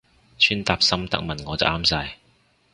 [0.39, 2.17] 穿搭心得問我就啱晒